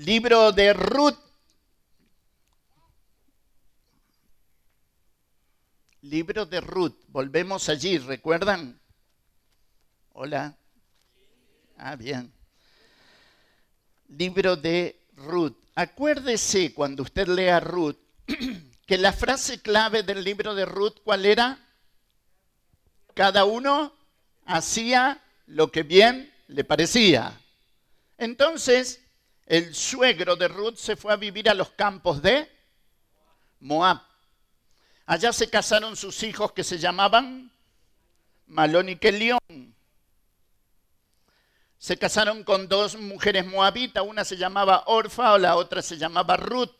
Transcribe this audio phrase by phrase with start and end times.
[0.00, 1.18] Libro de Ruth.
[6.00, 6.94] Libro de Ruth.
[7.08, 8.80] Volvemos allí, ¿recuerdan?
[10.14, 10.56] Hola.
[11.76, 12.32] Ah, bien.
[14.08, 15.56] Libro de Ruth.
[15.74, 17.98] Acuérdese cuando usted lea Ruth
[18.86, 21.58] que la frase clave del libro de Ruth, ¿cuál era?
[23.12, 23.92] Cada uno
[24.46, 27.38] hacía lo que bien le parecía.
[28.16, 29.02] Entonces,
[29.50, 32.48] el suegro de Ruth se fue a vivir a los campos de
[33.58, 34.00] Moab.
[35.06, 37.50] Allá se casaron sus hijos que se llamaban
[38.46, 39.40] Malón y Kelión.
[41.78, 46.36] Se casaron con dos mujeres moabitas, una se llamaba Orfa o la otra se llamaba
[46.36, 46.70] Ruth.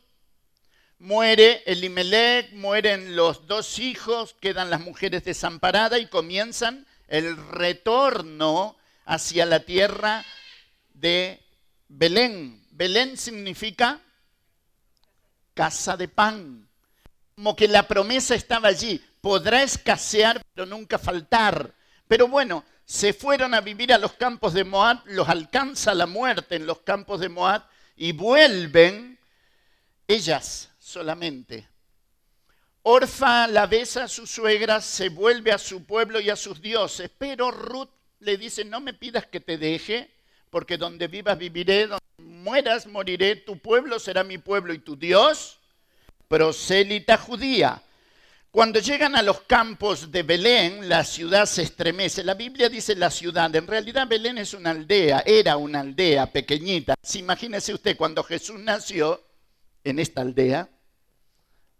[0.97, 9.45] Muere Elimelech, mueren los dos hijos, quedan las mujeres desamparadas y comienzan el retorno hacia
[9.45, 10.23] la tierra
[10.93, 11.45] de
[11.89, 12.60] Belén.
[12.81, 14.01] Belén significa
[15.53, 16.67] casa de pan.
[17.35, 18.99] Como que la promesa estaba allí.
[19.21, 21.75] Podrá escasear, pero nunca faltar.
[22.07, 26.55] Pero bueno, se fueron a vivir a los campos de Moab, los alcanza la muerte
[26.55, 29.19] en los campos de Moab y vuelven
[30.07, 31.69] ellas solamente.
[32.81, 37.11] Orfa la besa a su suegra, se vuelve a su pueblo y a sus dioses,
[37.15, 40.09] pero Ruth le dice, no me pidas que te deje,
[40.49, 42.01] porque donde vivas viviré, donde
[42.41, 45.59] mueras moriré, tu pueblo será mi pueblo y tu Dios,
[46.27, 47.81] prosélita judía.
[48.51, 52.21] Cuando llegan a los campos de Belén, la ciudad se estremece.
[52.21, 56.95] La Biblia dice la ciudad, en realidad Belén es una aldea, era una aldea pequeñita.
[57.13, 59.23] Imagínese usted, cuando Jesús nació
[59.85, 60.69] en esta aldea,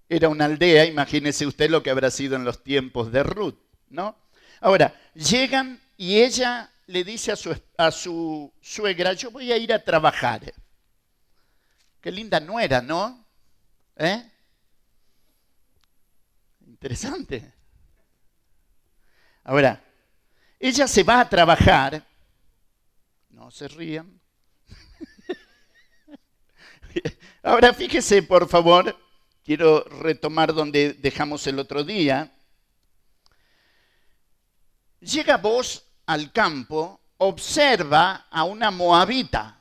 [0.08, 3.58] era una aldea, imagínese usted lo que habrá sido en los tiempos de Ruth,
[3.90, 4.18] ¿no?
[4.62, 9.74] Ahora, llegan y ella le dice a su, a su suegra, yo voy a ir
[9.74, 10.54] a trabajar.
[12.02, 13.26] Qué linda nuera, ¿no?
[13.96, 14.24] ¿Eh?
[16.68, 17.54] Interesante.
[19.44, 19.84] Ahora,
[20.60, 22.06] ella se va a trabajar.
[23.30, 24.20] No se rían.
[27.44, 28.96] Ahora fíjese, por favor,
[29.44, 32.36] quiero retomar donde dejamos el otro día.
[35.00, 39.60] Llega vos al campo, observa a una moabita.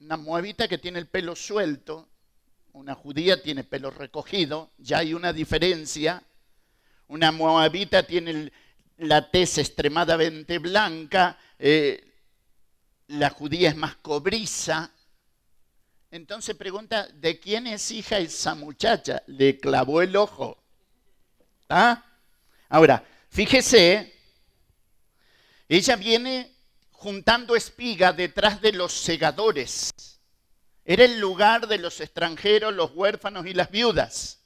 [0.00, 2.08] Una moabita que tiene el pelo suelto,
[2.72, 6.22] una judía tiene pelo recogido, ya hay una diferencia.
[7.08, 8.52] Una moabita tiene
[8.98, 12.12] la tez extremadamente blanca, eh,
[13.08, 14.90] la judía es más cobriza.
[16.10, 19.22] Entonces pregunta, ¿de quién es hija esa muchacha?
[19.26, 20.62] Le clavó el ojo.
[21.68, 22.04] ¿Ah?
[22.68, 24.19] Ahora, fíjese,
[25.76, 26.52] ella viene
[26.90, 29.92] juntando espiga detrás de los segadores.
[30.84, 34.40] Era el lugar de los extranjeros, los huérfanos y las viudas.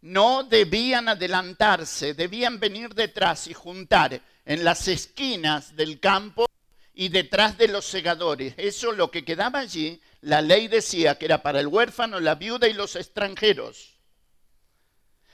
[0.00, 6.46] No debían adelantarse, debían venir detrás y juntar en las esquinas del campo
[6.92, 8.54] y detrás de los segadores.
[8.56, 12.66] Eso lo que quedaba allí, la ley decía que era para el huérfano, la viuda
[12.66, 13.94] y los extranjeros.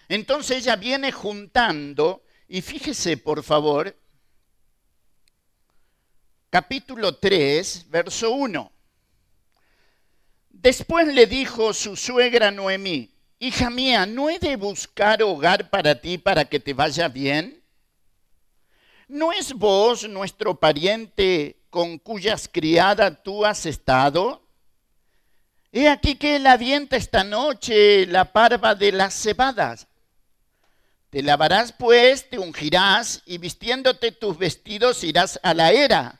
[0.09, 3.97] Entonces ella viene juntando, y fíjese por favor,
[6.51, 8.73] capítulo 3, verso 1.
[10.51, 16.19] Después le dijo su suegra Noemí, hija mía, ¿no he de buscar hogar para ti
[16.19, 17.63] para que te vaya bien?
[19.07, 24.43] ¿No es vos nuestro pariente con cuyas criadas tú has estado?
[25.73, 29.87] He aquí que él avienta esta noche la parva de las cebadas.
[31.11, 36.20] Te lavarás pues, te ungirás y vistiéndote tus vestidos irás a la era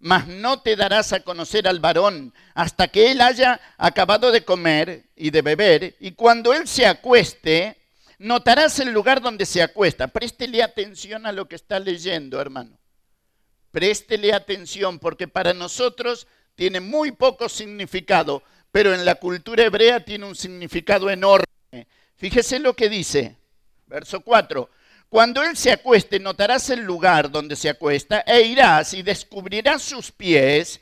[0.00, 5.06] mas no te darás a conocer al varón hasta que él haya acabado de comer
[5.16, 7.76] y de beber, y cuando él se acueste,
[8.18, 10.08] notarás el lugar donde se acuesta.
[10.08, 12.78] Préstele atención a lo que está leyendo, hermano.
[13.70, 18.42] Préstele atención, porque para nosotros tiene muy poco significado,
[18.72, 21.46] pero en la cultura hebrea tiene un significado enorme.
[22.16, 23.36] Fíjese lo que dice,
[23.86, 24.68] verso 4.
[25.08, 30.12] Cuando él se acueste, notarás el lugar donde se acuesta e irás y descubrirás sus
[30.12, 30.80] pies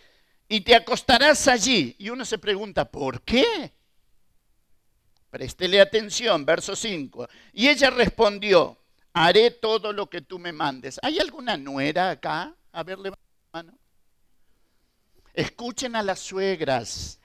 [0.49, 1.95] y te acostarás allí.
[1.99, 3.73] Y uno se pregunta, ¿por qué?
[5.31, 7.29] Préstele atención, verso 5.
[7.53, 8.77] Y ella respondió,
[9.13, 10.99] haré todo lo que tú me mandes.
[11.03, 12.53] ¿Hay alguna nuera acá?
[12.73, 13.79] A ver, levanta la mano.
[15.35, 17.21] Escuchen a las suegras.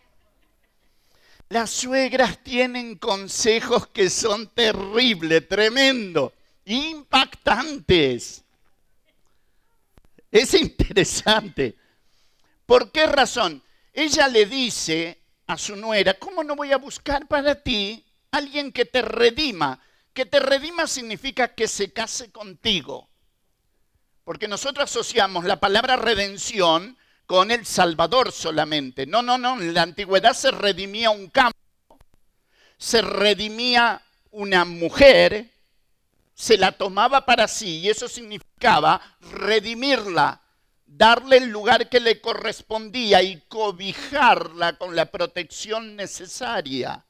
[1.49, 6.31] Las suegras tienen consejos que son terribles, tremendo
[6.65, 8.43] impactantes.
[10.31, 11.77] Es interesante.
[12.65, 13.61] ¿Por qué razón?
[13.93, 18.85] Ella le dice a su nuera, ¿cómo no voy a buscar para ti alguien que
[18.85, 19.81] te redima?
[20.13, 23.09] Que te redima significa que se case contigo.
[24.23, 29.05] Porque nosotros asociamos la palabra redención con el Salvador solamente.
[29.05, 29.59] No, no, no.
[29.59, 31.57] En la antigüedad se redimía un campo,
[32.77, 35.50] se redimía una mujer,
[36.41, 40.41] se la tomaba para sí y eso significaba redimirla,
[40.87, 47.05] darle el lugar que le correspondía y cobijarla con la protección necesaria.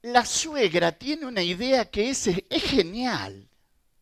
[0.00, 3.46] La suegra tiene una idea que es, es genial,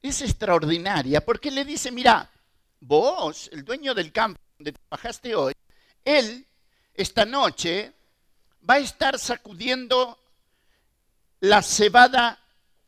[0.00, 2.30] es extraordinaria, porque le dice, mira,
[2.78, 5.52] vos, el dueño del campo donde trabajaste hoy,
[6.04, 6.46] él
[6.94, 7.92] esta noche
[8.70, 10.16] va a estar sacudiendo
[11.40, 12.38] la cebada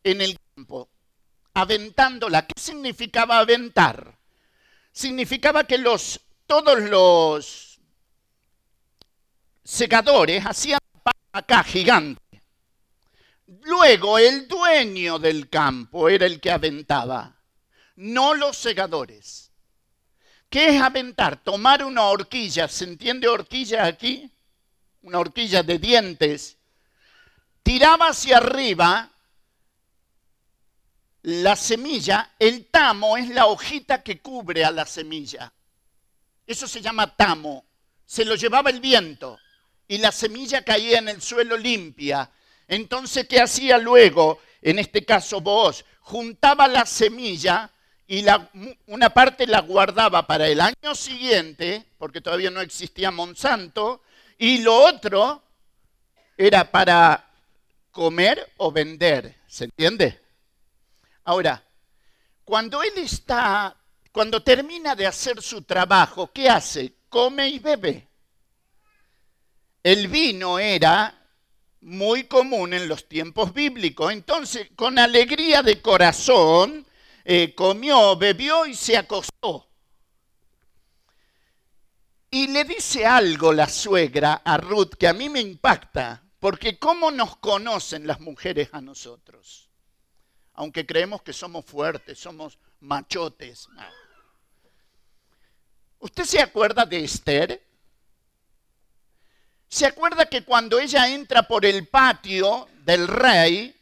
[0.03, 0.89] en el campo
[1.55, 2.47] aventándola.
[2.47, 4.17] ¿Qué significaba aventar?
[4.93, 7.81] Significaba que los, todos los
[9.65, 10.81] segadores hacían
[11.33, 12.43] acá gigante.
[13.63, 17.37] Luego el dueño del campo era el que aventaba,
[17.97, 19.51] no los segadores.
[20.49, 21.43] ¿Qué es aventar?
[21.43, 24.31] Tomar una horquilla, ¿se entiende horquilla aquí?
[25.03, 26.59] Una horquilla de dientes.
[27.63, 29.11] Tiraba hacia arriba
[31.23, 35.53] la semilla, el tamo es la hojita que cubre a la semilla.
[36.47, 37.65] Eso se llama tamo.
[38.07, 39.39] Se lo llevaba el viento
[39.87, 42.31] y la semilla caía en el suelo limpia.
[42.67, 44.41] Entonces, ¿qué hacía luego?
[44.63, 47.71] En este caso, vos juntaba la semilla
[48.07, 48.25] y
[48.87, 54.03] una parte la guardaba para el año siguiente, porque todavía no existía Monsanto,
[54.39, 55.43] y lo otro
[56.37, 57.30] era para
[57.91, 59.37] comer o vender.
[59.47, 60.21] ¿Se entiende?
[61.25, 61.65] Ahora,
[62.45, 63.77] cuando él está,
[64.13, 66.95] cuando termina de hacer su trabajo, ¿qué hace?
[67.09, 68.09] Come y bebe.
[69.83, 71.17] El vino era
[71.83, 74.13] muy común en los tiempos bíblicos.
[74.13, 76.87] Entonces, con alegría de corazón,
[77.25, 79.69] eh, comió, bebió y se acostó.
[82.31, 87.11] Y le dice algo la suegra a Ruth que a mí me impacta, porque ¿cómo
[87.11, 89.71] nos conocen las mujeres a nosotros?
[90.61, 93.67] aunque creemos que somos fuertes, somos machotes.
[95.99, 97.63] ¿Usted se acuerda de Esther?
[99.69, 103.75] ¿Se acuerda que cuando ella entra por el patio del rey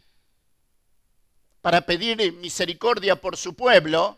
[1.63, 4.17] para pedir misericordia por su pueblo,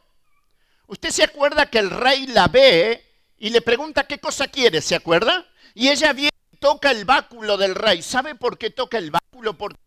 [0.86, 3.02] usted se acuerda que el rey la ve
[3.38, 5.46] y le pregunta qué cosa quiere, ¿se acuerda?
[5.72, 8.02] Y ella viene toca el báculo del rey.
[8.02, 9.58] ¿Sabe por qué toca el báculo?
[9.58, 9.80] Porque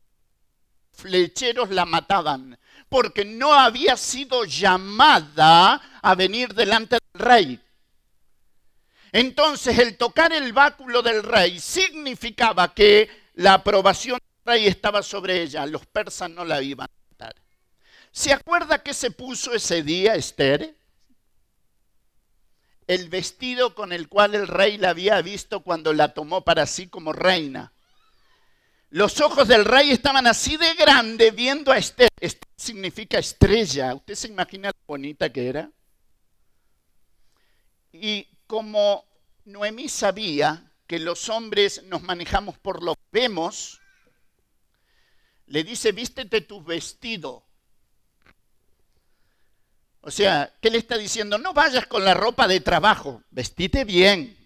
[0.92, 2.58] flecheros la mataban
[2.94, 7.60] porque no había sido llamada a venir delante del rey.
[9.12, 15.42] Entonces el tocar el báculo del rey significaba que la aprobación del rey estaba sobre
[15.42, 15.66] ella.
[15.66, 17.36] Los persas no la iban a matar.
[18.12, 20.76] ¿Se acuerda qué se puso ese día Esther?
[22.88, 26.88] El vestido con el cual el rey la había visto cuando la tomó para sí
[26.88, 27.74] como reina.
[28.90, 32.10] Los ojos del rey estaban así de grande viendo a Esther.
[32.20, 33.96] Esther significa estrella.
[33.96, 35.72] ¿Usted se imagina lo bonita que era?
[37.92, 39.06] Y como
[39.46, 43.82] Noemí sabía que los hombres nos manejamos por lo que vemos,
[45.48, 47.44] le dice, vístete tu vestido.
[50.06, 51.38] O sea, ¿qué le está diciendo?
[51.38, 54.38] No vayas con la ropa de trabajo, vestite bien.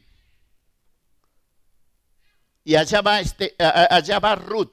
[2.63, 4.71] Y allá va, este, allá va Ruth.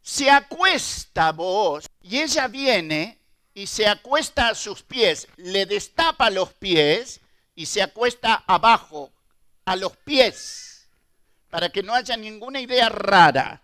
[0.00, 3.18] Se acuesta vos y ella viene
[3.54, 7.20] y se acuesta a sus pies, le destapa los pies
[7.56, 9.12] y se acuesta abajo,
[9.64, 10.88] a los pies,
[11.50, 13.62] para que no haya ninguna idea rara.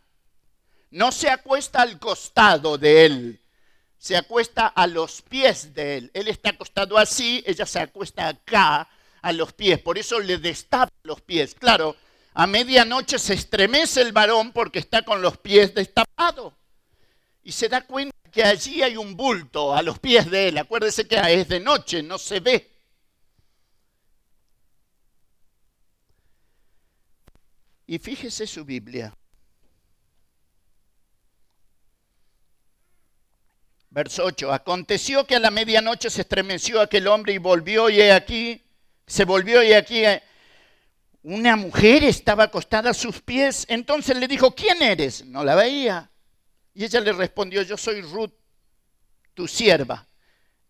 [0.91, 3.41] No se acuesta al costado de él,
[4.01, 6.11] se acuesta a los pies de él.
[6.15, 8.89] Él está acostado así, ella se acuesta acá
[9.21, 11.55] a los pies, por eso le destapa los pies.
[11.55, 11.95] Claro,
[12.33, 16.55] a medianoche se estremece el varón porque está con los pies destapados
[17.43, 20.57] y se da cuenta que allí hay un bulto a los pies de él.
[20.57, 22.71] Acuérdese que es de noche, no se ve.
[27.87, 29.13] Y fíjese su Biblia.
[33.91, 34.53] Verso 8.
[34.53, 38.63] Aconteció que a la medianoche se estremeció aquel hombre y volvió y he aquí,
[39.07, 40.05] se volvió y aquí
[41.23, 43.67] una mujer estaba acostada a sus pies.
[43.69, 45.25] Entonces le dijo, ¿quién eres?
[45.27, 46.09] No la veía.
[46.73, 48.33] Y ella le respondió, yo soy Ruth,
[49.35, 50.07] tu sierva.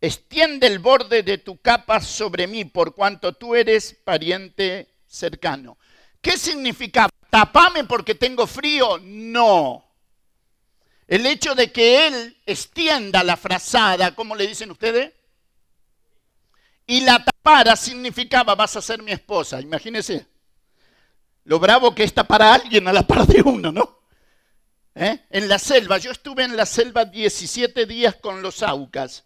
[0.00, 5.76] extiende el borde de tu capa sobre mí, por cuanto tú eres pariente cercano.
[6.22, 7.06] ¿Qué significa?
[7.28, 8.98] ¿Tapame porque tengo frío?
[9.02, 9.89] No.
[11.11, 15.12] El hecho de que él extienda la frazada, ¿cómo le dicen ustedes?
[16.87, 20.25] Y la tapara significaba, vas a ser mi esposa, imagínense.
[21.43, 24.02] Lo bravo que está para alguien a la par de uno, ¿no?
[24.95, 25.26] ¿Eh?
[25.31, 29.25] En la selva, yo estuve en la selva 17 días con los aucas.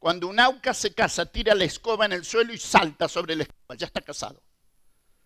[0.00, 3.44] Cuando un auca se casa, tira la escoba en el suelo y salta sobre la
[3.44, 4.42] escoba, ya está casado.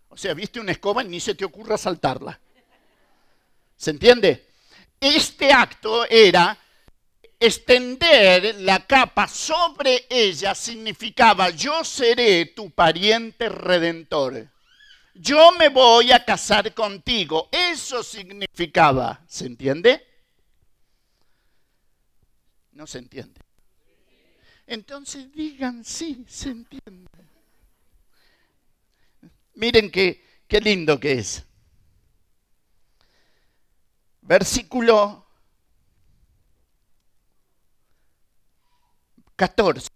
[0.09, 2.39] O sea, viste una escoba y ni se te ocurra saltarla.
[3.75, 4.54] ¿Se entiende?
[5.05, 6.59] Este acto era
[7.39, 14.49] extender la capa sobre ella significaba yo seré tu pariente redentor.
[15.15, 17.51] Yo me voy a casar contigo.
[17.53, 19.23] Eso significaba.
[19.29, 20.03] ¿Se entiende?
[22.73, 23.43] No se entiende.
[24.67, 27.11] Entonces digan sí, se entiende.
[29.53, 31.45] Miren qué, qué lindo que es.
[34.25, 35.27] Versículo
[39.37, 39.89] 14.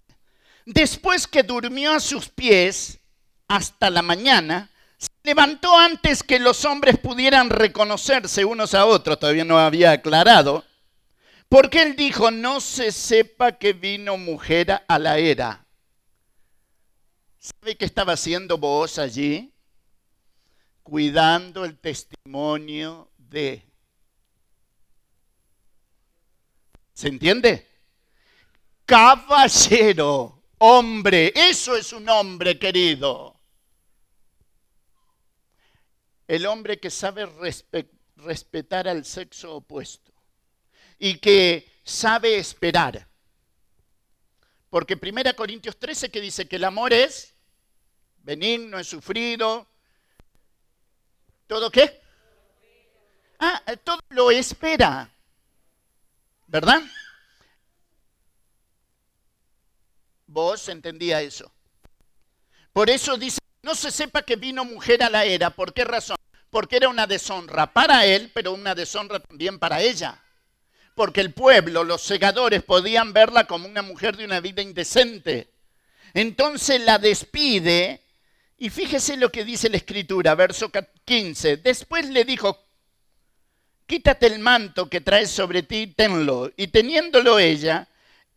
[0.66, 3.00] Después que durmió a sus pies
[3.48, 9.44] hasta la mañana, se levantó antes que los hombres pudieran reconocerse unos a otros, todavía
[9.44, 10.64] no había aclarado,
[11.48, 15.64] porque él dijo, no se sepa que vino mujer a la era.
[17.38, 19.54] ¿Sabe qué estaba haciendo vos allí?
[20.82, 23.67] Cuidando el testimonio de...
[26.98, 27.64] ¿Se entiende?
[28.84, 33.38] Caballero, hombre, eso es un hombre querido.
[36.26, 37.30] El hombre que sabe
[38.16, 40.12] respetar al sexo opuesto
[40.98, 43.06] y que sabe esperar.
[44.68, 47.32] Porque 1 Corintios 13 que dice que el amor es
[48.24, 49.68] benigno, es sufrido.
[51.46, 52.00] ¿Todo qué?
[53.38, 55.08] Ah, todo lo espera.
[56.48, 56.82] ¿Verdad?
[60.26, 61.50] Vos entendía eso.
[62.72, 65.50] Por eso dice, no se sepa que vino mujer a la era.
[65.50, 66.16] ¿Por qué razón?
[66.50, 70.20] Porque era una deshonra para él, pero una deshonra también para ella
[70.98, 75.48] porque el pueblo, los segadores, podían verla como una mujer de una vida indecente.
[76.12, 78.02] Entonces la despide
[78.58, 80.72] y fíjese lo que dice la escritura, verso
[81.04, 81.58] 15.
[81.58, 82.64] Después le dijo,
[83.88, 86.52] quítate el manto que traes sobre ti, tenlo.
[86.56, 87.88] Y teniéndolo ella,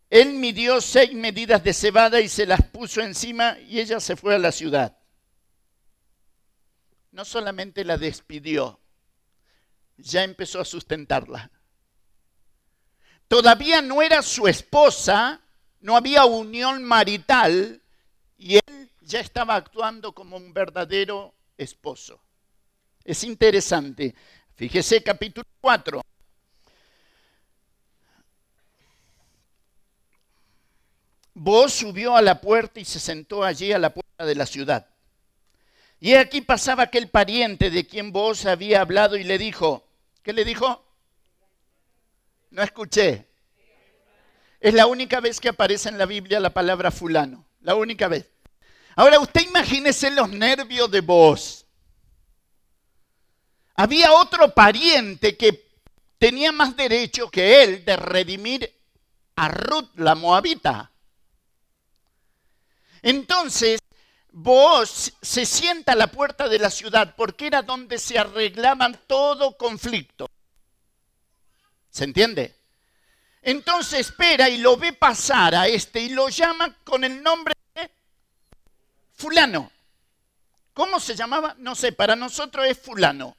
[0.09, 4.33] él midió seis medidas de cebada y se las puso encima y ella se fue
[4.33, 4.97] a la ciudad.
[7.11, 8.79] No solamente la despidió,
[9.97, 11.51] ya empezó a sustentarla
[13.31, 15.39] todavía no era su esposa,
[15.79, 17.81] no había unión marital
[18.37, 22.21] y él ya estaba actuando como un verdadero esposo.
[23.05, 24.13] Es interesante.
[24.61, 26.03] Fíjese capítulo 4.
[31.33, 34.87] Vos subió a la puerta y se sentó allí a la puerta de la ciudad.
[35.99, 39.83] Y aquí pasaba aquel pariente de quien vos había hablado y le dijo,
[40.21, 40.85] ¿qué le dijo?
[42.51, 43.25] No escuché.
[44.59, 47.47] Es la única vez que aparece en la Biblia la palabra fulano.
[47.61, 48.29] La única vez.
[48.95, 51.60] Ahora usted imagínese los nervios de vos.
[53.75, 55.71] Había otro pariente que
[56.17, 58.71] tenía más derecho que él de redimir
[59.35, 60.91] a Ruth la moabita.
[63.01, 63.79] Entonces,
[64.31, 69.57] vos se sienta a la puerta de la ciudad porque era donde se arreglaban todo
[69.57, 70.29] conflicto.
[71.89, 72.55] ¿Se entiende?
[73.41, 77.89] Entonces espera y lo ve pasar a este y lo llama con el nombre de
[79.13, 79.71] fulano.
[80.73, 81.55] ¿Cómo se llamaba?
[81.57, 83.35] No sé, para nosotros es fulano.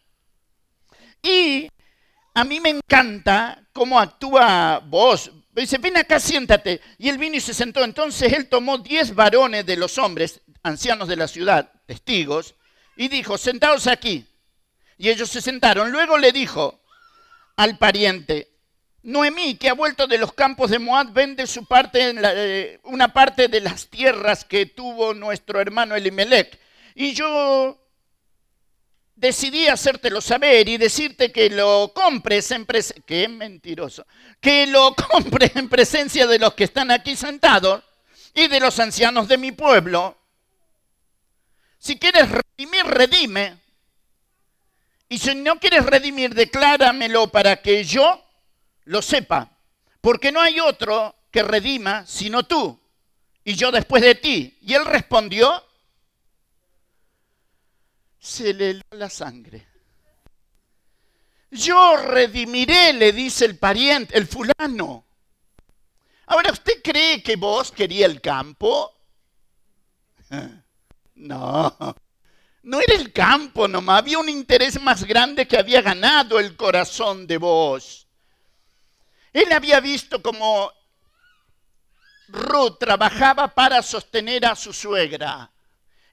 [2.35, 5.31] A mí me encanta cómo actúa vos.
[5.53, 6.81] Dice, ven acá, siéntate.
[6.99, 7.85] Y él vino y se sentó.
[7.85, 12.55] Entonces él tomó diez varones de los hombres, ancianos de la ciudad, testigos,
[12.97, 14.27] y dijo, sentaos aquí.
[14.97, 15.91] Y ellos se sentaron.
[15.93, 16.81] Luego le dijo,
[17.57, 18.49] al pariente.
[19.03, 23.12] Noemí, que ha vuelto de los campos de Moab, vende su parte en eh, una
[23.12, 26.59] parte de las tierras que tuvo nuestro hermano Elimelech.
[26.95, 27.82] Y yo
[29.23, 34.05] decidí hacértelo saber y decirte que lo compres en presencia, que mentiroso,
[34.41, 37.85] que lo compres en presencia de los que están aquí sentados
[38.35, 40.19] y de los ancianos de mi pueblo.
[41.79, 43.59] Si quieres redimir, redime.
[45.09, 48.25] Y si no quieres redimir, decláramelo para que yo
[48.87, 49.50] lo sepa.
[50.00, 52.81] Porque no hay otro que redima sino tú.
[53.45, 54.59] y yo después de ti.
[54.62, 55.64] Y él respondió,
[58.23, 59.67] se le heló la sangre.
[61.50, 65.05] Yo redimiré, le dice el pariente, el fulano.
[66.26, 68.95] Ahora, ¿usted cree que vos quería el campo?
[71.14, 71.76] No,
[72.64, 77.29] no era el campo nomás, había un interés más grande que había ganado el corazón
[77.29, 78.09] de vos.
[79.33, 80.73] Él había visto como
[82.26, 85.51] Ruth trabajaba para sostener a su suegra.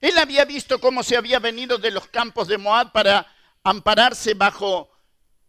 [0.00, 3.26] Él había visto cómo se había venido de los campos de Moab para
[3.62, 4.90] ampararse bajo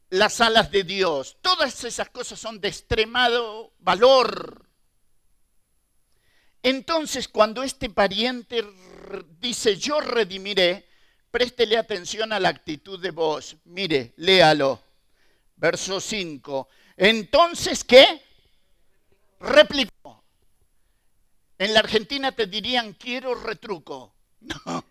[0.09, 1.37] las alas de Dios.
[1.41, 4.69] Todas esas cosas son de extremado valor.
[6.61, 8.63] Entonces, cuando este pariente
[9.39, 10.87] dice, yo redimiré,
[11.31, 13.55] préstele atención a la actitud de vos.
[13.65, 14.83] Mire, léalo.
[15.55, 16.67] Verso 5.
[16.97, 18.21] Entonces, ¿qué?
[19.39, 20.23] Replicó.
[21.57, 24.15] En la Argentina te dirían, quiero retruco.
[24.41, 24.83] No.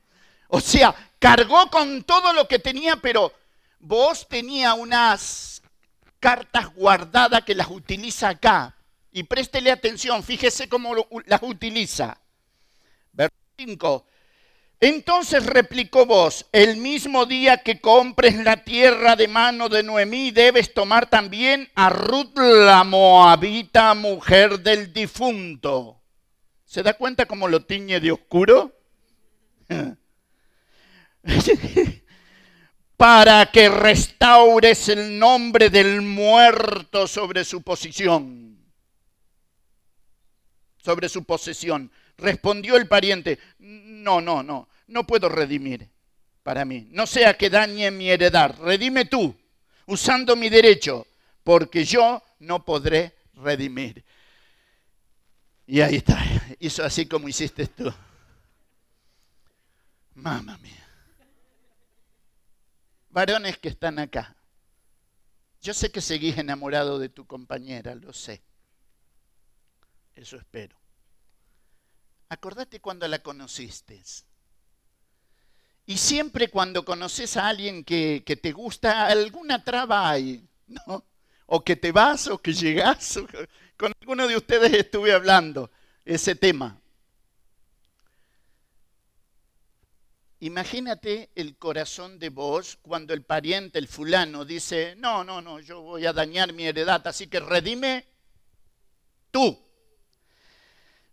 [0.48, 3.32] O sea, cargó con todo lo que tenía, pero
[3.78, 5.62] vos tenía unas
[6.18, 8.76] cartas guardadas que las utiliza acá.
[9.12, 10.94] Y préstele atención, fíjese cómo
[11.26, 12.18] las utiliza.
[13.12, 14.06] Verso 5.
[14.82, 20.72] Entonces replicó vos, el mismo día que compres la tierra de mano de Noemí, debes
[20.72, 26.00] tomar también a Ruth la Moabita, mujer del difunto
[26.64, 28.79] ¿Se da cuenta cómo lo tiñe de oscuro?
[32.96, 38.58] Para que restaures el nombre del muerto sobre su posición.
[40.82, 41.90] Sobre su posesión.
[42.18, 45.88] Respondió el pariente, no, no, no, no puedo redimir
[46.42, 46.86] para mí.
[46.90, 48.54] No sea que dañe mi heredad.
[48.60, 49.34] Redime tú,
[49.86, 51.06] usando mi derecho,
[51.42, 54.04] porque yo no podré redimir.
[55.66, 56.22] Y ahí está,
[56.58, 57.90] hizo así como hiciste tú.
[60.14, 60.86] Mamma mía.
[63.10, 64.36] Varones que están acá.
[65.60, 68.42] Yo sé que seguís enamorado de tu compañera, lo sé.
[70.14, 70.76] Eso espero.
[72.28, 74.02] Acordate cuando la conociste.
[75.86, 81.04] Y siempre cuando conoces a alguien que, que, te gusta, alguna traba hay, ¿no?
[81.46, 83.18] O que te vas o que llegas,
[83.76, 85.70] con alguno de ustedes estuve hablando
[86.04, 86.79] ese tema.
[90.42, 95.82] Imagínate el corazón de vos cuando el pariente, el fulano, dice, no, no, no, yo
[95.82, 98.06] voy a dañar mi heredad, así que redime
[99.30, 99.58] tú.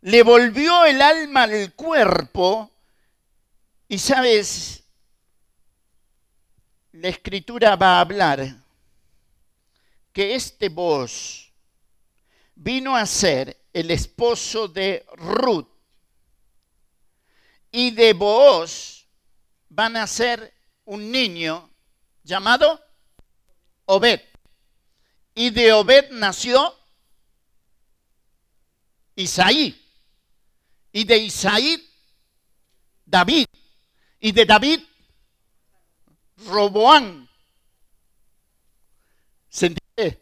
[0.02, 2.72] Le volvió el alma al cuerpo
[3.90, 4.84] y sabes,
[6.94, 8.64] la escritura va a hablar
[10.14, 11.52] que este vos
[12.56, 15.68] vino a ser el esposo de Ruth.
[17.70, 18.97] Y de Booz
[19.70, 20.54] van a ser
[20.86, 21.70] un niño
[22.24, 22.82] llamado
[23.86, 24.22] Obed.
[25.36, 26.74] Y de Obed nació
[29.16, 29.80] Isaí.
[30.92, 31.90] Y de Isaí,
[33.06, 33.46] David.
[34.20, 34.82] Y de David,
[36.46, 37.30] Roboán.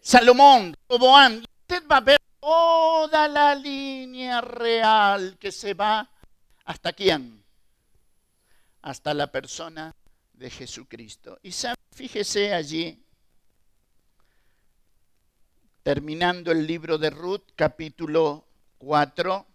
[0.02, 1.46] Salomón, Roboán.
[1.62, 6.10] Usted va a ver toda la línea real que se va
[6.66, 7.45] hasta quién?
[8.86, 9.96] Hasta la persona
[10.34, 11.40] de Jesucristo.
[11.42, 11.52] Y
[11.92, 13.04] fíjese allí,
[15.82, 18.46] terminando el libro de Ruth, capítulo
[18.78, 19.48] 4,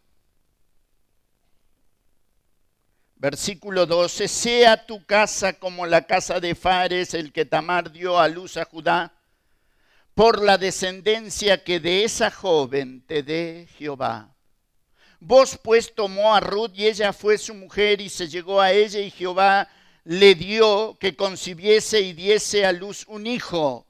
[3.14, 8.26] versículo 12, sea tu casa como la casa de Fares, el que Tamar dio a
[8.26, 9.14] luz a Judá
[10.12, 14.34] por la descendencia que de esa joven te dé Jehová.
[15.20, 19.00] Vos pues tomó a Ruth y ella fue su mujer y se llegó a ella
[19.00, 19.68] y Jehová
[20.04, 23.87] le dio que concibiese y diese a luz un hijo.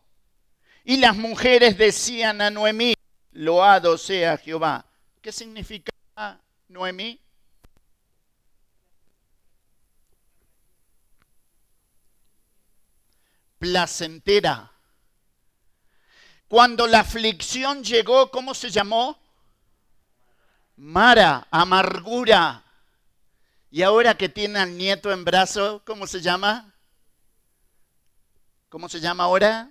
[0.85, 2.95] Y las mujeres decían a Noemí,
[3.33, 4.85] loado sea Jehová.
[5.23, 5.93] ¿Qué significa
[6.69, 7.21] Noemí?
[13.59, 14.71] Placentera
[16.51, 19.17] cuando la aflicción llegó, ¿cómo se llamó?
[20.81, 22.65] Mara, amargura.
[23.71, 26.75] Y ahora que tiene al nieto en brazo, ¿cómo se llama?
[28.71, 29.71] ¿Cómo se llama ahora?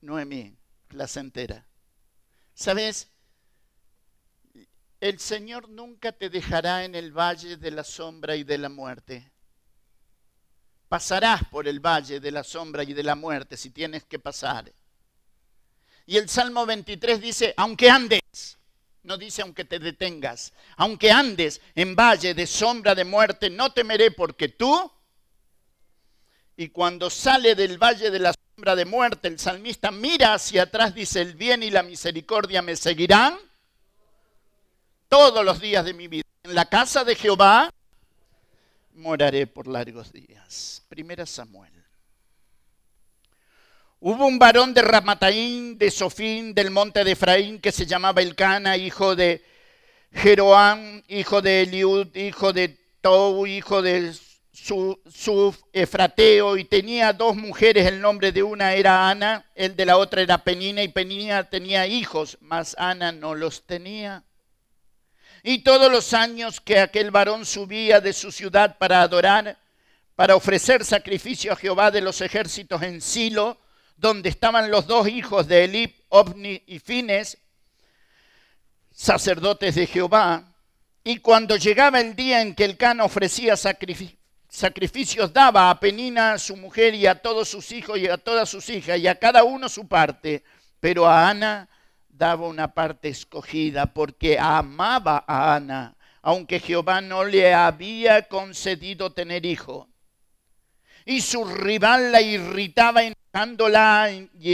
[0.00, 0.56] Noemí,
[0.88, 1.66] placentera.
[2.54, 3.08] ¿Sabes?
[5.00, 9.30] El Señor nunca te dejará en el valle de la sombra y de la muerte.
[10.88, 14.72] Pasarás por el valle de la sombra y de la muerte si tienes que pasar.
[16.06, 18.22] Y el Salmo 23 dice, aunque andes
[19.04, 20.52] No dice aunque te detengas.
[20.76, 24.90] Aunque andes en valle de sombra de muerte, no temeré porque tú...
[26.56, 30.94] Y cuando sale del valle de la sombra de muerte, el salmista mira hacia atrás,
[30.94, 33.36] dice, el bien y la misericordia me seguirán
[35.08, 36.24] todos los días de mi vida.
[36.44, 37.70] En la casa de Jehová
[38.94, 40.82] moraré por largos días.
[40.88, 41.83] Primera Samuel.
[44.06, 48.76] Hubo un varón de Ramataín, de Sofín, del monte de Efraín, que se llamaba Elcana,
[48.76, 49.42] hijo de
[50.12, 54.12] Jeroam, hijo de Eliud, hijo de Tou, hijo de
[54.52, 59.96] Suf, Efrateo, y tenía dos mujeres, el nombre de una era Ana, el de la
[59.96, 64.22] otra era Penina, y Penina tenía hijos, mas Ana no los tenía.
[65.42, 69.56] Y todos los años que aquel varón subía de su ciudad para adorar,
[70.14, 73.63] para ofrecer sacrificio a Jehová de los ejércitos en Silo,
[74.04, 77.38] donde estaban los dos hijos de Elip, Ovni y Fines,
[78.92, 80.44] sacerdotes de Jehová.
[81.02, 86.54] Y cuando llegaba el día en que el can ofrecía sacrificios, daba a Penina, su
[86.54, 89.70] mujer, y a todos sus hijos y a todas sus hijas, y a cada uno
[89.70, 90.44] su parte,
[90.80, 91.70] pero a Ana
[92.06, 99.46] daba una parte escogida, porque amaba a Ana, aunque Jehová no le había concedido tener
[99.46, 99.88] hijo.
[101.06, 103.02] Y su rival la irritaba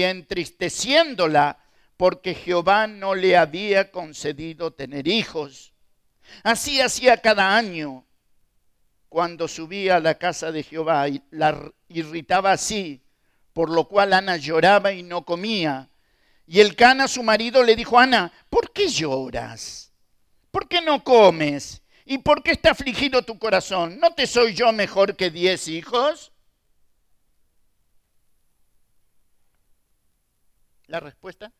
[0.04, 1.58] entristeciéndola,
[1.96, 5.74] porque Jehová no le había concedido tener hijos.
[6.42, 8.06] Así hacía cada año
[9.10, 13.02] cuando subía a la casa de Jehová y la irritaba así,
[13.52, 15.90] por lo cual Ana lloraba y no comía.
[16.46, 19.92] Y el Cana, su marido, le dijo, Ana, ¿por qué lloras?
[20.50, 21.82] ¿Por qué no comes?
[22.04, 24.00] ¿Y por qué está afligido tu corazón?
[24.00, 26.29] ¿No te soy yo mejor que diez hijos?
[30.90, 31.52] ¿La respuesta?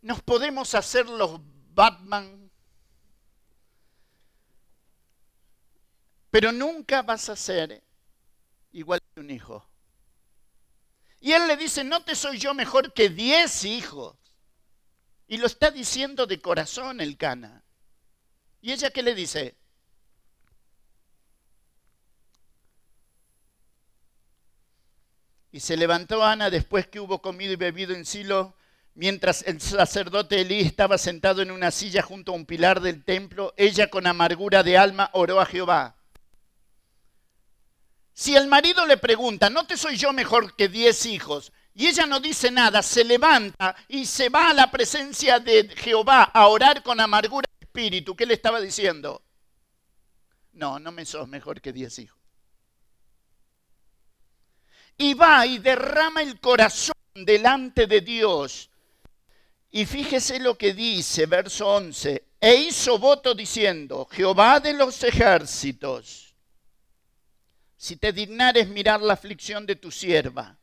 [0.00, 1.38] Nos podemos hacer los
[1.74, 2.50] Batman,
[6.30, 7.84] pero nunca vas a ser
[8.72, 9.68] igual que un hijo.
[11.20, 14.16] Y él le dice, no te soy yo mejor que diez hijos.
[15.28, 17.64] Y lo está diciendo de corazón el cana.
[18.62, 19.58] ¿Y ella qué le dice?
[25.52, 28.54] Y se levantó Ana después que hubo comido y bebido en Silo,
[28.94, 33.54] mientras el sacerdote Elí estaba sentado en una silla junto a un pilar del templo.
[33.56, 35.96] Ella con amargura de alma oró a Jehová.
[38.12, 41.52] Si el marido le pregunta, ¿no te soy yo mejor que diez hijos?
[41.74, 46.22] Y ella no dice nada, se levanta y se va a la presencia de Jehová
[46.22, 48.16] a orar con amargura de espíritu.
[48.16, 49.22] ¿Qué le estaba diciendo?
[50.52, 52.15] No, no me sos mejor que diez hijos
[54.98, 58.70] y va y derrama el corazón delante de Dios.
[59.70, 66.34] Y fíjese lo que dice, verso 11, e hizo voto diciendo, Jehová de los ejércitos,
[67.76, 70.56] si te dignares mirar la aflicción de tu sierva,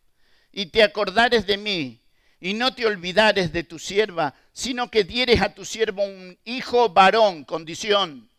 [0.52, 2.02] y te acordares de mí,
[2.39, 6.89] y no te olvidares de tu sierva, sino que dieres a tu siervo un hijo
[6.89, 8.30] varón, condición,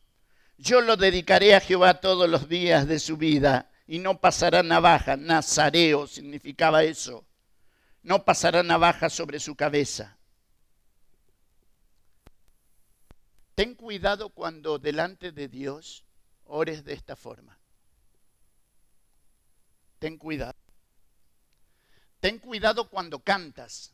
[0.59, 5.17] yo lo dedicaré a Jehová todos los días de su vida y no pasará navaja.
[5.17, 7.25] Nazareo significaba eso.
[8.03, 10.17] No pasará navaja sobre su cabeza.
[13.55, 16.05] Ten cuidado cuando delante de Dios
[16.45, 17.59] ores de esta forma.
[19.99, 20.55] Ten cuidado.
[22.21, 23.93] Ten cuidado cuando cantas.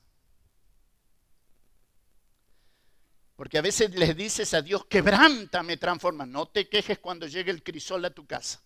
[3.37, 6.27] Porque a veces les dices a Dios, quebrántame, transforma.
[6.27, 8.61] No te quejes cuando llegue el crisol a tu casa.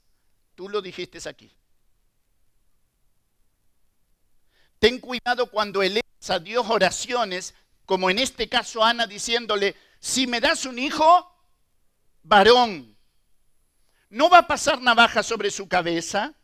[0.55, 1.51] Tú lo dijiste aquí.
[4.79, 7.55] Ten cuidado cuando elevas a Dios oraciones,
[7.87, 11.33] como en este caso Ana diciéndole, si me das un hijo,
[12.23, 12.97] varón,
[14.11, 16.35] no va a pasar navaja sobre su cabeza,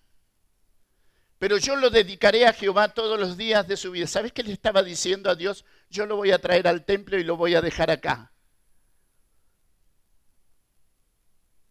[1.39, 4.07] pero yo lo dedicaré a Jehová todos los días de su vida.
[4.07, 5.65] ¿Sabes qué le estaba diciendo a Dios?
[5.89, 8.33] Yo lo voy a traer al templo y lo voy a dejar acá.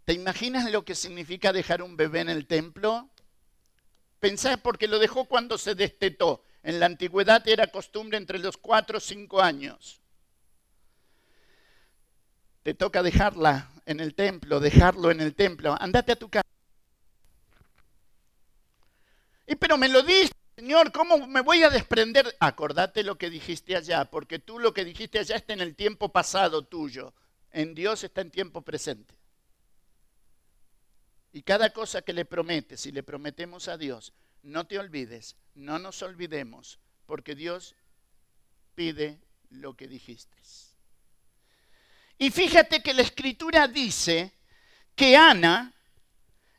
[0.09, 3.07] ¿Te imaginas lo que significa dejar un bebé en el templo?
[4.19, 6.43] Pensá porque lo dejó cuando se destetó.
[6.63, 10.01] En la antigüedad era costumbre entre los cuatro o cinco años.
[12.63, 15.77] Te toca dejarla en el templo, dejarlo en el templo.
[15.79, 16.47] Andate a tu casa.
[19.45, 22.35] Y pero me lo diste, Señor, ¿cómo me voy a desprender?
[22.39, 26.09] Acordate lo que dijiste allá, porque tú lo que dijiste allá está en el tiempo
[26.09, 27.13] pasado tuyo.
[27.51, 29.18] En Dios está en tiempo presente.
[31.39, 34.11] Y cada cosa que le prometes, si le prometemos a Dios,
[34.43, 37.77] no te olvides, no nos olvidemos, porque Dios
[38.75, 40.35] pide lo que dijiste.
[42.17, 44.33] Y fíjate que la escritura dice
[44.97, 45.73] que Ana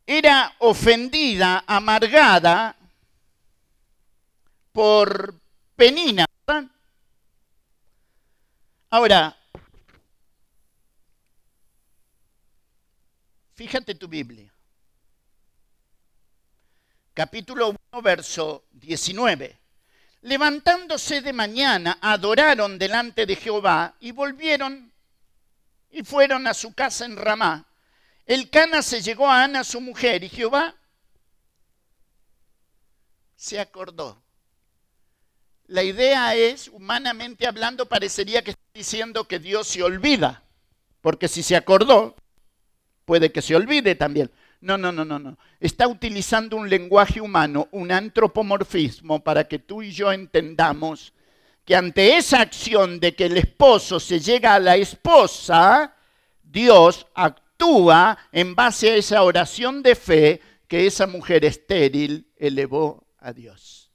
[0.06, 2.74] era ofendida, amargada
[4.72, 5.38] por
[5.76, 6.24] Penina.
[8.88, 9.36] Ahora,
[13.54, 14.49] fíjate tu Biblia.
[17.20, 19.60] Capítulo 1, verso 19.
[20.22, 24.90] Levantándose de mañana, adoraron delante de Jehová y volvieron
[25.90, 27.66] y fueron a su casa en Ramá.
[28.24, 30.74] El Cana se llegó a Ana, su mujer, y Jehová
[33.36, 34.22] se acordó.
[35.66, 40.42] La idea es, humanamente hablando, parecería que está diciendo que Dios se olvida,
[41.02, 42.16] porque si se acordó,
[43.04, 44.30] puede que se olvide también.
[44.60, 45.38] No, no, no, no, no.
[45.58, 51.14] Está utilizando un lenguaje humano, un antropomorfismo, para que tú y yo entendamos
[51.64, 55.94] que ante esa acción de que el esposo se llega a la esposa,
[56.42, 63.32] Dios actúa en base a esa oración de fe que esa mujer estéril elevó a
[63.32, 63.90] Dios.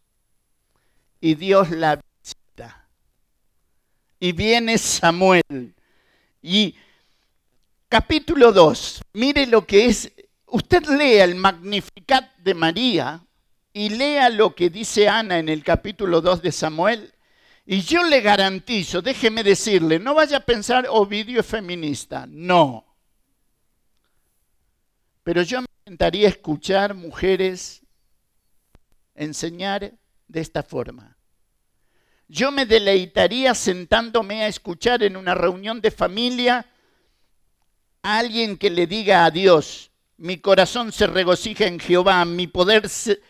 [1.21, 2.88] Y Dios la visita.
[4.19, 5.75] Y viene Samuel.
[6.41, 6.75] Y
[7.89, 10.12] capítulo 2, mire lo que es
[10.47, 13.25] usted lea el Magnificat de María
[13.73, 17.13] y lea lo que dice Ana en el capítulo 2 de Samuel,
[17.65, 22.86] y yo le garantizo, déjeme decirle, no vaya a pensar Ovidio es feminista, no.
[25.23, 27.81] Pero yo me intentaría escuchar mujeres
[29.15, 29.93] enseñar
[30.27, 31.17] de esta forma.
[32.27, 36.67] Yo me deleitaría sentándome a escuchar en una reunión de familia
[38.03, 42.88] a alguien que le diga a Dios, mi corazón se regocija en Jehová, mi poder
[42.89, 43.21] se,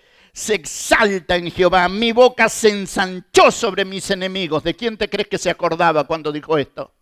[0.49, 4.63] exalta en Jehová, mi boca se ensanchó sobre mis enemigos.
[4.63, 6.93] ¿De quién te crees que se acordaba cuando dijo esto?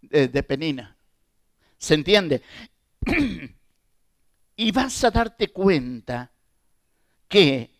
[0.00, 0.96] De, Penina.
[1.76, 2.42] ¿Se entiende?
[4.56, 6.30] y vas a darte cuenta
[7.28, 7.70] que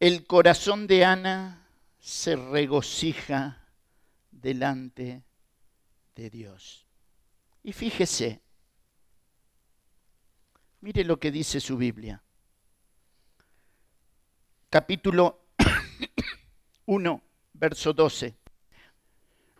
[0.00, 1.66] el corazón de Ana
[1.98, 3.64] se regocija
[4.30, 5.24] delante
[6.14, 6.87] de Dios.
[7.68, 8.40] Y fíjese,
[10.80, 12.22] mire lo que dice su Biblia.
[14.70, 15.44] Capítulo
[16.86, 18.34] 1, verso 12.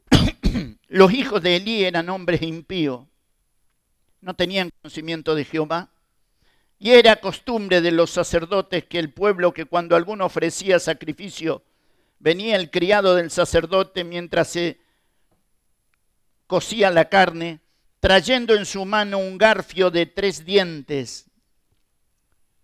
[0.89, 3.07] Los hijos de Elí eran hombres impíos,
[4.23, 5.91] no tenían conocimiento de Jehová.
[6.79, 11.63] Y era costumbre de los sacerdotes que el pueblo que cuando alguno ofrecía sacrificio,
[12.19, 14.81] venía el criado del sacerdote mientras se
[16.47, 17.61] cocía la carne,
[18.01, 21.31] trayendo en su mano un garfio de tres dientes.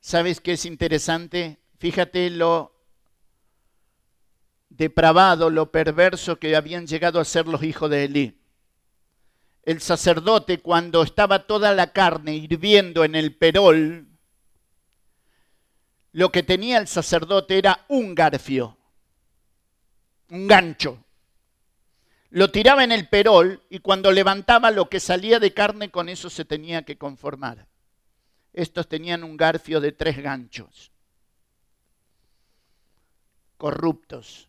[0.00, 1.58] ¿Sabes qué es interesante?
[1.78, 2.72] Fíjate lo
[4.68, 8.40] depravado, lo perverso que habían llegado a ser los hijos de Elí.
[9.62, 14.08] El sacerdote, cuando estaba toda la carne hirviendo en el perol,
[16.12, 18.76] lo que tenía el sacerdote era un garfio,
[20.28, 21.03] un gancho
[22.34, 26.28] lo tiraba en el perol y cuando levantaba lo que salía de carne con eso
[26.28, 27.68] se tenía que conformar.
[28.52, 30.90] Estos tenían un garfio de tres ganchos,
[33.56, 34.48] corruptos.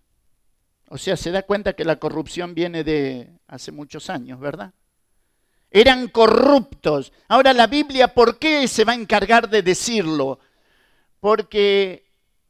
[0.89, 4.74] O sea, se da cuenta que la corrupción viene de hace muchos años, ¿verdad?
[5.69, 7.13] Eran corruptos.
[7.28, 10.39] Ahora la Biblia, ¿por qué se va a encargar de decirlo?
[11.19, 12.08] Porque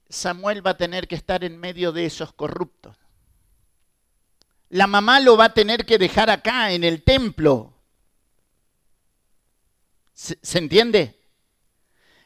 [0.07, 3.04] Samuel va a tener que estar en medio de esos corruptos
[4.75, 7.73] la mamá lo va a tener que dejar acá en el templo.
[10.13, 11.17] ¿Se, entiende?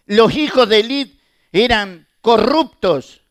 [0.08, 1.10] Los hijos de Elid
[1.52, 3.22] eran corruptos.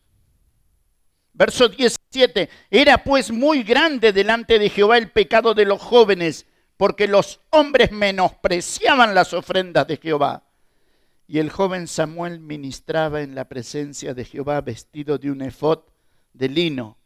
[1.33, 6.45] Verso 17, era pues muy grande delante de Jehová el pecado de los jóvenes,
[6.77, 10.43] porque los hombres menospreciaban las ofrendas de Jehová.
[11.27, 15.79] Y el joven Samuel ministraba en la presencia de Jehová vestido de un efod
[16.31, 16.98] de lino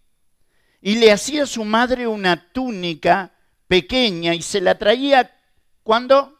[0.86, 3.32] y le hacía a su madre una túnica
[3.70, 5.34] pequeña y se la traía
[5.82, 6.38] cuando...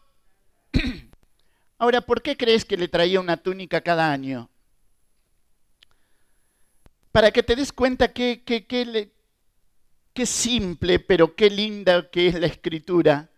[1.78, 4.50] Ahora, ¿por qué crees que le traía una túnica cada año?
[7.10, 13.30] Para que te des cuenta qué qué simple, pero qué linda que es la escritura,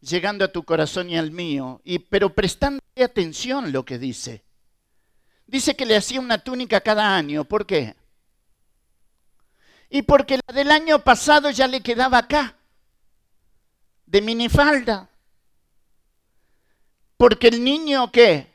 [0.00, 4.42] llegando a tu corazón y al mío, y, pero prestando atención lo que dice.
[5.46, 7.44] Dice que le hacía una túnica cada año.
[7.44, 7.94] ¿Por qué?
[9.90, 12.56] Y porque la del año pasado ya le quedaba acá,
[14.06, 15.10] de minifalda.
[17.16, 18.50] Porque el niño ¿qué?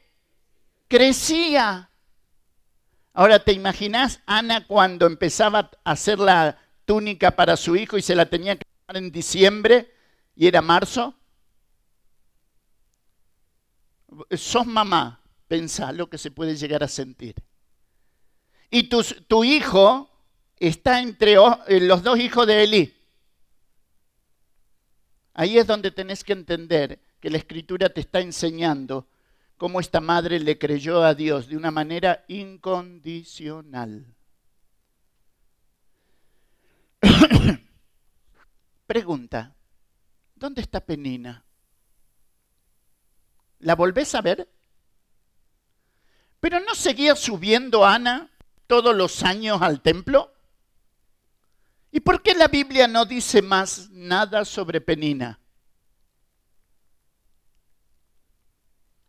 [0.87, 1.89] crecía.
[3.13, 8.15] Ahora, ¿te imaginas Ana cuando empezaba a hacer la túnica para su hijo y se
[8.15, 9.93] la tenía que dar en diciembre
[10.35, 11.15] y era marzo?
[14.31, 17.35] Sos mamá, pensá lo que se puede llegar a sentir.
[18.69, 20.14] Y tu, tu hijo
[20.57, 22.93] está entre eh, los dos hijos de Elí.
[25.33, 29.07] Ahí es donde tenés que entender que la escritura te está enseñando
[29.57, 34.05] cómo esta madre le creyó a Dios de una manera incondicional.
[38.87, 39.55] Pregunta,
[40.35, 41.43] ¿dónde está Penina?
[43.59, 44.47] ¿La volvés a ver?
[46.39, 48.29] ¿Pero no seguía subiendo Ana
[48.67, 50.34] todos los años al templo?
[51.95, 55.39] ¿Y por qué la Biblia no dice más nada sobre Penina?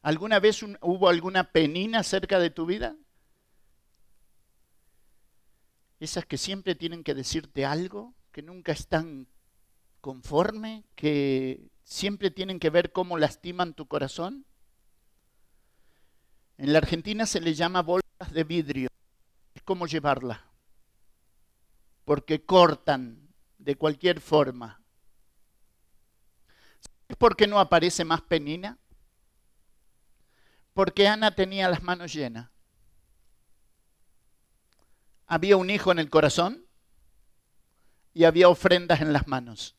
[0.02, 2.94] ¿Alguna vez hubo alguna penina cerca de tu vida?
[5.98, 9.26] Esas que siempre tienen que decirte algo, que nunca están
[10.00, 14.46] conforme, que siempre tienen que ver cómo lastiman tu corazón.
[16.56, 18.88] En la Argentina se le llama bolsas de vidrio.
[19.56, 20.45] Es como llevarla
[22.06, 24.80] porque cortan de cualquier forma.
[26.78, 28.78] ¿Sabes por qué no aparece más Penina?
[30.72, 32.48] Porque Ana tenía las manos llenas.
[35.26, 36.64] Había un hijo en el corazón
[38.14, 39.74] y había ofrendas en las manos.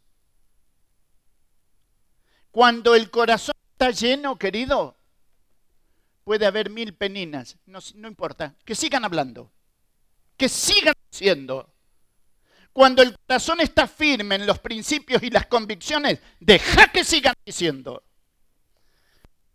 [2.52, 4.98] Cuando el corazón está lleno, querido,
[6.26, 7.58] puede haber mil peninas.
[7.66, 8.54] No, no importa.
[8.66, 9.50] Que sigan hablando.
[10.36, 11.77] Que sigan siendo.
[12.78, 18.04] Cuando el corazón está firme en los principios y las convicciones, deja que sigan diciendo.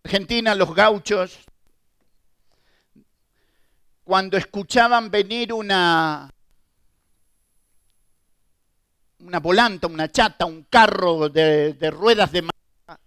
[0.03, 1.39] Argentina, los gauchos,
[4.03, 6.35] cuando escuchaban venir una,
[9.21, 13.01] una volanta, una chata, un carro de, de ruedas de madera,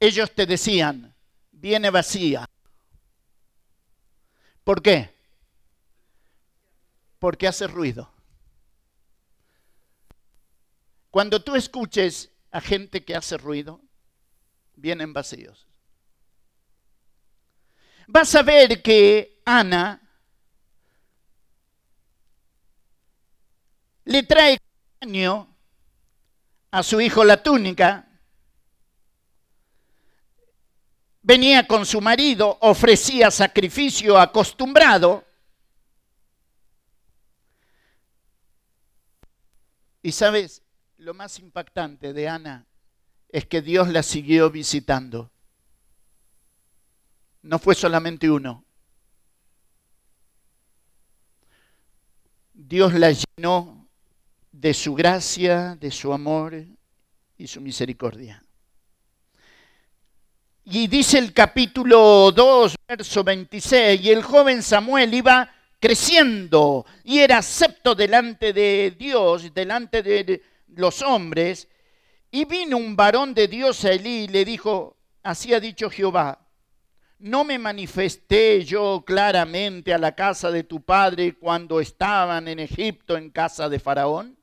[0.00, 1.14] ellos te decían,
[1.50, 2.46] viene vacía.
[4.64, 5.14] ¿Por qué?
[7.18, 8.15] Porque hace ruido.
[11.16, 13.80] Cuando tú escuches a gente que hace ruido,
[14.74, 15.66] vienen vacíos.
[18.06, 19.98] Vas a ver que Ana
[24.04, 24.58] le trae
[25.00, 25.56] año
[26.70, 28.06] a su hijo la túnica,
[31.22, 35.24] venía con su marido, ofrecía sacrificio acostumbrado,
[40.02, 40.62] y sabes,
[40.98, 42.66] lo más impactante de Ana
[43.28, 45.30] es que Dios la siguió visitando.
[47.42, 48.64] No fue solamente uno.
[52.52, 53.88] Dios la llenó
[54.50, 56.64] de su gracia, de su amor
[57.36, 58.42] y su misericordia.
[60.64, 67.38] Y dice el capítulo 2, verso 26, y el joven Samuel iba creciendo y era
[67.38, 70.42] acepto delante de Dios, delante de,
[70.76, 71.68] los hombres,
[72.30, 76.46] y vino un varón de Dios a Elí y le dijo, así ha dicho Jehová,
[77.18, 83.16] ¿no me manifesté yo claramente a la casa de tu padre cuando estaban en Egipto
[83.16, 84.38] en casa de Faraón?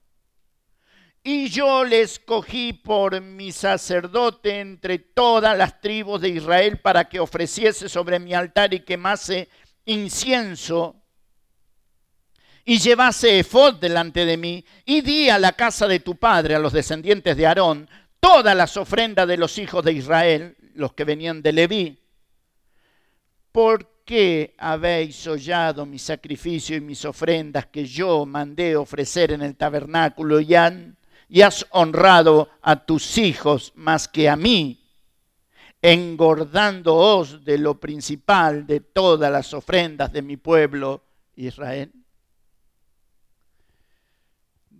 [1.21, 7.19] Y yo le escogí por mi sacerdote entre todas las tribus de Israel para que
[7.19, 9.47] ofreciese sobre mi altar y quemase
[9.85, 11.02] incienso
[12.65, 16.59] y llevase efod delante de mí, y di a la casa de tu padre, a
[16.59, 21.41] los descendientes de Aarón, todas las ofrendas de los hijos de Israel, los que venían
[21.41, 21.99] de Leví.
[23.51, 29.55] ¿Por qué habéis hollado mi sacrificio y mis ofrendas que yo mandé ofrecer en el
[29.55, 30.55] tabernáculo y,
[31.29, 34.79] y has honrado a tus hijos más que a mí?
[35.83, 41.03] engordándoos de lo principal de todas las ofrendas de mi pueblo
[41.35, 41.91] Israel.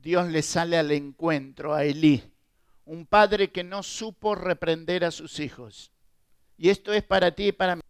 [0.04, 2.22] Dios le sale al encuentro a Elí,
[2.84, 5.94] un padre que no supo reprender a sus hijos.
[6.58, 7.82] Y esto es para ti y para mí.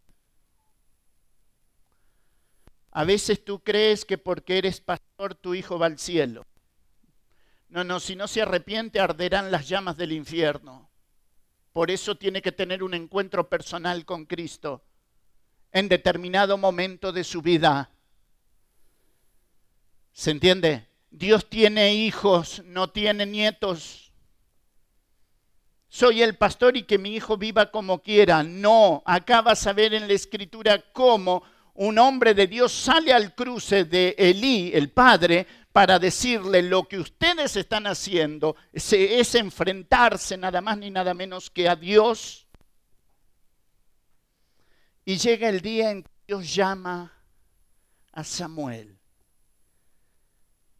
[2.91, 6.45] A veces tú crees que porque eres pastor tu hijo va al cielo.
[7.69, 10.91] No, no, si no se arrepiente arderán las llamas del infierno.
[11.71, 14.83] Por eso tiene que tener un encuentro personal con Cristo
[15.71, 17.89] en determinado momento de su vida.
[20.11, 20.92] ¿Se entiende?
[21.13, 24.11] Dios tiene hijos, no tiene nietos.
[25.87, 28.41] Soy el pastor y que mi hijo viva como quiera.
[28.41, 31.43] No, acá vas a ver en la escritura cómo
[31.75, 36.97] un hombre de Dios sale al cruce de Elí, el padre, para decirle lo que
[36.97, 42.47] ustedes están haciendo es, enfrentarse nada más ni nada menos que a Dios.
[45.05, 47.13] Y llega el día en que Dios llama
[48.11, 49.02] a Samuel.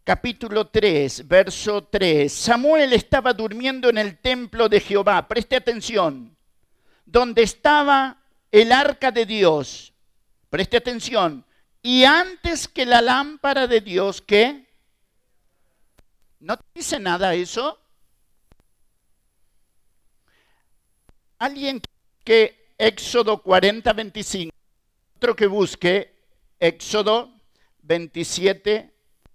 [0.06, 2.32] Capítulo 3, verso 3.
[2.32, 5.26] Samuel estaba durmiendo en el templo de Jehová.
[5.30, 6.36] Preste atención.
[7.06, 9.93] Donde estaba el arca de Dios.
[10.49, 11.45] Preste atención.
[11.82, 14.68] Y antes que la lámpara de Dios, ¿qué?
[16.39, 17.80] ¿No te dice nada eso?
[21.39, 21.82] Alguien
[22.26, 24.54] que Éxodo 40, 25,
[25.16, 26.14] otro que busque
[26.60, 27.34] Éxodo
[27.84, 28.92] 27,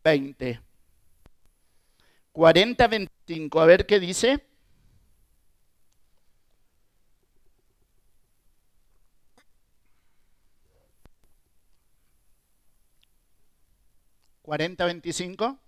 [0.09, 0.61] 20.
[2.32, 4.42] 40, 25, a ver qué dice.
[14.42, 15.59] ¿40, 25?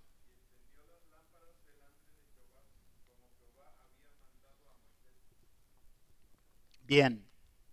[6.87, 7.23] Bien.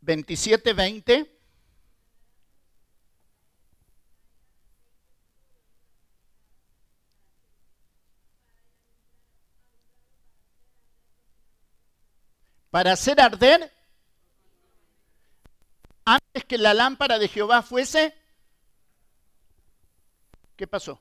[0.02, 1.37] 27-20.
[12.70, 13.72] Para hacer arder
[16.04, 18.14] antes que la lámpara de Jehová fuese.
[20.56, 21.00] ¿Qué pasó?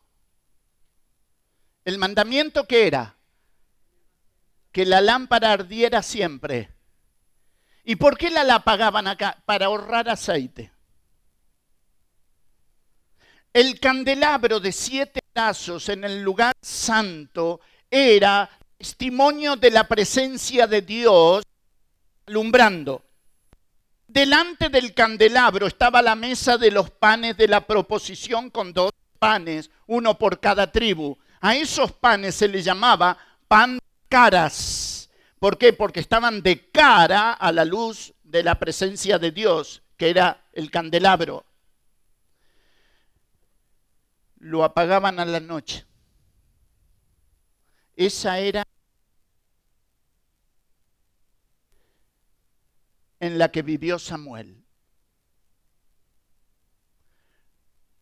[1.85, 3.17] El mandamiento que era
[4.77, 6.69] que la lámpara ardiera siempre.
[7.83, 9.41] ¿Y por qué la, apagaban acá?
[9.45, 10.71] Para ahorrar aceite.
[13.51, 17.59] El candelabro de siete brazos en el lugar santo
[17.89, 18.47] era
[18.77, 21.43] testimonio de la presencia de Dios
[22.27, 23.03] alumbrando.
[24.07, 29.71] Delante del candelabro estaba la mesa de los panes de la proposición con dos panes,
[29.87, 31.17] uno por cada tribu.
[31.41, 33.17] A esos panes se les llamaba
[33.47, 34.97] pan caras
[35.39, 35.73] ¿Por qué?
[35.73, 40.71] Porque estaban de cara a la luz de la presencia de Dios, que era el
[40.71, 41.45] candelabro.
[44.39, 45.85] Lo apagaban a la noche.
[47.95, 48.63] Esa era
[53.19, 54.63] en la que vivió Samuel.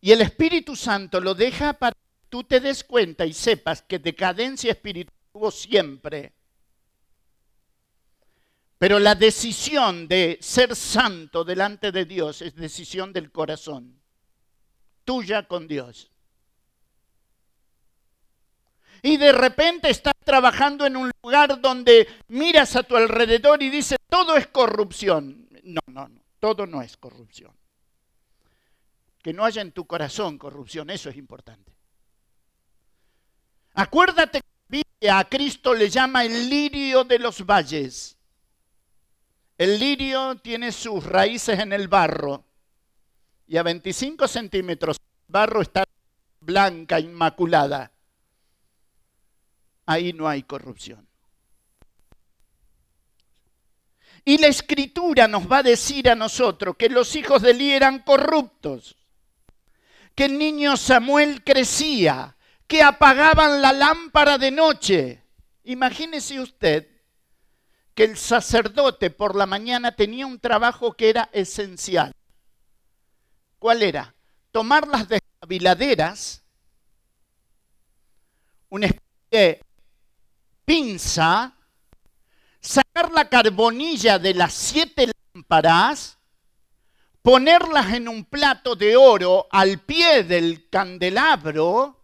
[0.00, 3.98] Y el Espíritu Santo lo deja para que tú te des cuenta y sepas que
[3.98, 6.36] decadencia espiritual hubo siempre
[8.78, 13.98] pero la decisión de ser santo delante de Dios es decisión del corazón,
[15.04, 16.10] tuya con Dios.
[19.02, 23.95] Y de repente estás trabajando en un lugar donde miras a tu alrededor y dices,
[24.08, 25.48] todo es corrupción.
[25.62, 27.52] No, no, no, todo no es corrupción.
[29.22, 31.76] Que no haya en tu corazón corrupción, eso es importante.
[33.74, 34.40] Acuérdate
[34.98, 38.16] que a Cristo le llama el lirio de los valles.
[39.58, 42.44] El lirio tiene sus raíces en el barro
[43.46, 45.84] y a 25 centímetros el barro está
[46.40, 47.92] blanca, inmaculada.
[49.86, 51.06] Ahí no hay corrupción.
[54.28, 58.00] Y la escritura nos va a decir a nosotros que los hijos de Eli eran
[58.00, 58.96] corruptos,
[60.16, 65.22] que el niño Samuel crecía, que apagaban la lámpara de noche.
[65.62, 66.88] Imagínese usted
[67.94, 72.12] que el sacerdote por la mañana tenía un trabajo que era esencial.
[73.60, 74.12] ¿Cuál era?
[74.50, 76.42] Tomar las despabiladeras,
[78.70, 79.60] una especie de
[80.64, 81.55] pinza,
[82.66, 86.18] sacar la carbonilla de las siete lámparas,
[87.22, 92.02] ponerlas en un plato de oro al pie del candelabro,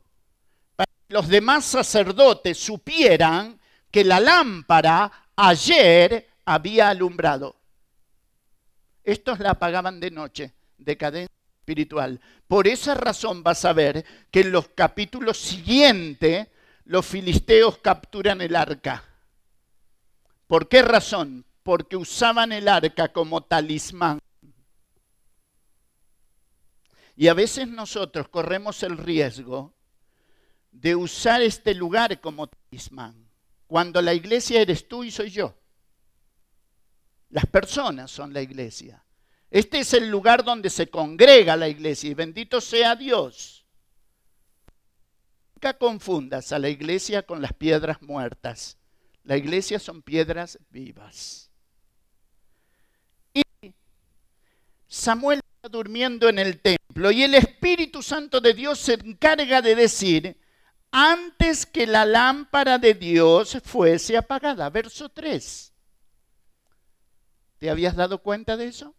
[0.77, 3.61] para que los demás sacerdotes supieran
[3.91, 7.57] que la lámpara ayer había alumbrado.
[9.03, 12.21] Estos la apagaban de noche, decadencia espiritual.
[12.47, 16.47] Por esa razón vas a ver que en los capítulos siguientes
[16.85, 19.12] los filisteos capturan el arca.
[20.53, 21.47] ¿Por qué razón?
[21.63, 24.19] Porque usaban el arca como talismán.
[27.17, 29.73] Y a veces nosotros corremos el riesgo
[30.71, 33.31] de usar este lugar como talismán
[33.67, 35.55] cuando la iglesia eres tú y soy yo.
[37.31, 39.03] Las personas son la iglesia.
[39.51, 43.65] Este es el lugar donde se congrega la iglesia y bendito sea Dios.
[45.55, 48.77] Nunca confundas a la iglesia con las piedras muertas.
[49.25, 51.51] La iglesia son piedras vivas.
[53.33, 53.43] Y
[54.87, 59.75] Samuel está durmiendo en el templo y el Espíritu Santo de Dios se encarga de
[59.75, 60.37] decir,
[60.91, 64.69] antes que la lámpara de Dios fuese apagada.
[64.71, 65.73] Verso 3.
[67.59, 68.95] ¿Te habías dado cuenta de eso?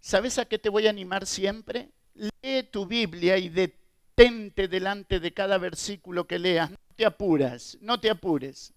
[0.00, 1.90] ¿Sabes a qué te voy a animar siempre?
[2.14, 6.70] Lee tu Biblia y detente delante de cada versículo que leas.
[6.96, 8.72] Te apuras, no te apures.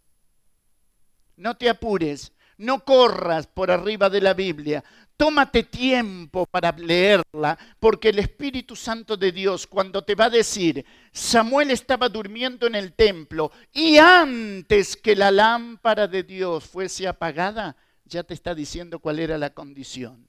[1.38, 4.84] No te apures, no corras por arriba de la Biblia.
[5.15, 10.86] Tómate tiempo para leerla, porque el Espíritu Santo de Dios, cuando te va a decir,
[11.13, 17.78] Samuel estaba durmiendo en el templo y antes que la lámpara de Dios fuese apagada,
[18.03, 20.28] ya te está diciendo cuál era la condición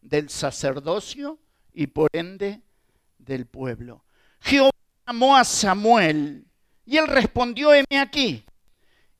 [0.00, 1.38] del sacerdocio
[1.72, 2.62] y por ende
[3.18, 4.04] del pueblo.
[4.40, 4.70] Jehová
[5.06, 6.46] llamó a Samuel
[6.84, 8.44] y él respondió, heme aquí.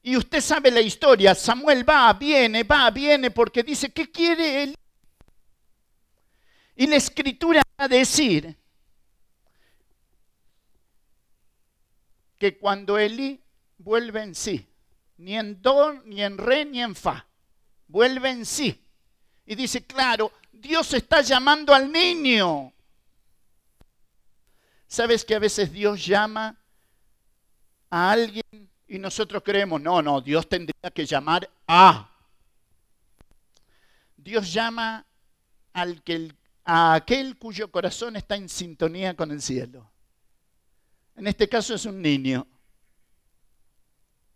[0.02, 4.78] Y usted sabe la historia, Samuel va, viene, va, viene, porque dice, ¿qué quiere él?
[6.74, 8.56] Y la escritura va a decir
[12.38, 13.40] que cuando Eli
[13.78, 14.66] vuelve en sí,
[15.18, 17.24] ni en do, ni en re, ni en fa,
[17.86, 18.84] vuelve en sí.
[19.46, 22.72] Y dice, claro, Dios está llamando al niño.
[24.88, 26.61] ¿Sabes que a veces Dios llama
[27.92, 28.42] a alguien
[28.88, 32.10] y nosotros creemos, no, no, Dios tendría que llamar a.
[34.16, 35.04] Dios llama
[35.74, 36.32] al que,
[36.64, 39.90] a aquel cuyo corazón está en sintonía con el cielo.
[41.16, 42.46] En este caso es un niño.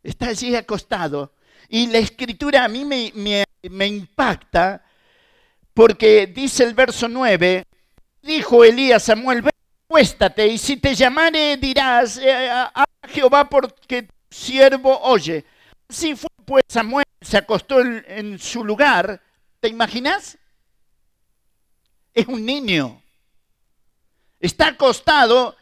[0.02, 1.32] Está allí acostado.
[1.70, 3.10] Y la escritura a mí me,
[3.62, 4.84] me impacta
[5.72, 7.64] porque dice el verso 9,
[8.22, 9.42] dijo Elías Samuel,
[9.96, 15.42] acuéstate y si te llamare dirás eh, a Jehová porque siervo oye.
[15.88, 19.22] Así fue pues Samuel, se acostó en, su lugar.
[19.58, 20.36] ¿Te imaginas?
[22.12, 23.02] Es un niño.
[24.38, 25.56] Está acostado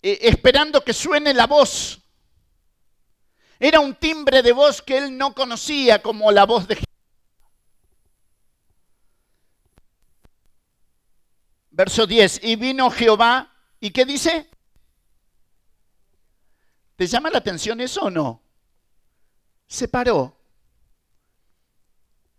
[0.00, 2.00] eh, esperando que suene la voz.
[3.60, 6.86] Era un timbre de voz que él no conocía como la voz de Jehová.
[11.70, 12.44] Verso 10.
[12.44, 13.50] Y vino Jehová.
[13.84, 14.48] ¿Y qué dice?
[16.96, 18.40] ¿Te llama la atención eso o no?
[19.66, 20.34] Se paró.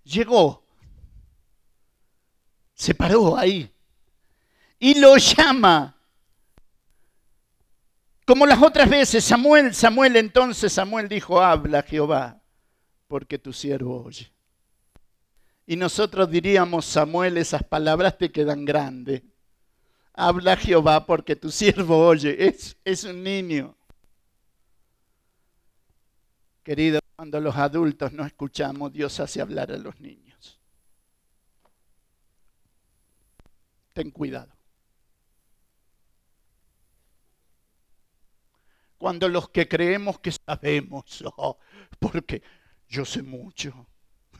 [0.06, 0.66] Llegó.
[2.74, 3.72] Se paró ahí.
[4.80, 5.96] Y lo llama.
[8.26, 12.42] Como las otras veces, Samuel, Samuel, entonces Samuel dijo, habla Jehová,
[13.08, 14.34] porque tu siervo oye.
[15.68, 19.22] Y nosotros diríamos, Samuel, esas palabras te quedan grandes.
[20.18, 22.48] Habla Jehová porque tu siervo oye.
[22.86, 23.76] Es, un niño.
[26.64, 30.58] Querido, cuando los adultos no escuchamos, Dios hace hablar a los niños.
[33.94, 34.54] Ten cuidado.
[38.98, 41.60] Cuando los que creemos que sabemos, oh,
[42.00, 42.42] porque
[42.88, 43.88] yo sé mucho,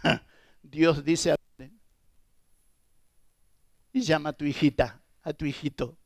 [0.64, 1.36] Dios dice,
[3.92, 5.98] y llama a tu hijita, a tu hijito.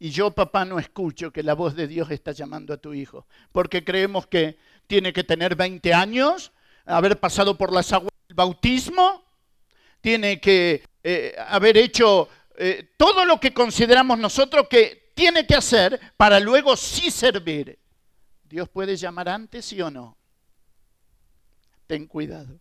[0.00, 3.26] Y yo, papá, no escucho que la voz de Dios está llamando a tu hijo,
[3.52, 4.56] porque creemos que
[4.86, 6.52] tiene que tener 20 años,
[6.84, 9.24] haber pasado por las aguas del bautismo,
[10.00, 16.00] tiene que eh, haber hecho eh, todo lo que consideramos nosotros que tiene que hacer
[16.16, 17.78] para luego sí servir.
[18.44, 20.16] Dios puede llamar antes, sí o no.
[21.88, 22.60] Ten cuidado.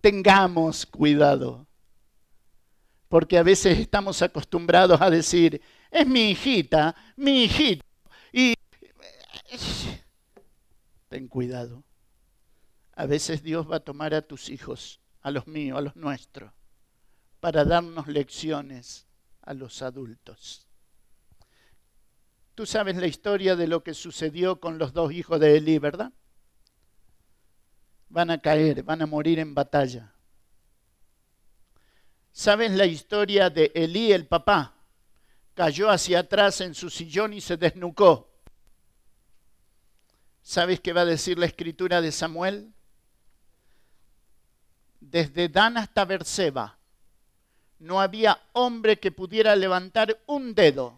[0.00, 1.67] Tengamos cuidado.
[3.08, 7.84] Porque a veces estamos acostumbrados a decir, es mi hijita, mi hijito.
[8.32, 8.54] Y
[11.08, 11.84] ten cuidado.
[12.94, 16.52] A veces Dios va a tomar a tus hijos, a los míos, a los nuestros,
[17.40, 19.06] para darnos lecciones
[19.40, 20.66] a los adultos.
[22.54, 26.12] Tú sabes la historia de lo que sucedió con los dos hijos de Elí, ¿verdad?
[28.08, 30.12] Van a caer, van a morir en batalla.
[32.38, 34.72] ¿Sabes la historia de Elí, el papá?
[35.54, 38.30] cayó hacia atrás en su sillón y se desnucó.
[40.40, 42.72] ¿Sabes qué va a decir la escritura de Samuel?
[45.00, 46.78] Desde Dan hasta Berseba
[47.80, 50.96] no había hombre que pudiera levantar un dedo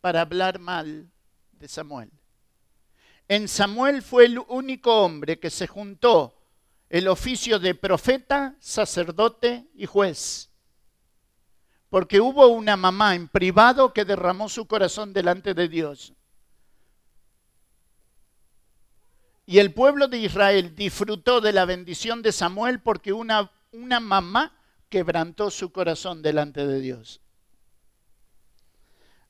[0.00, 1.06] para hablar mal
[1.50, 2.10] de Samuel.
[3.28, 6.34] En Samuel fue el único hombre que se juntó
[6.88, 10.48] el oficio de profeta, sacerdote y juez
[11.92, 16.14] porque hubo una mamá en privado que derramó su corazón delante de Dios.
[19.44, 24.56] Y el pueblo de Israel disfrutó de la bendición de Samuel porque una, una mamá
[24.88, 27.20] quebrantó su corazón delante de Dios.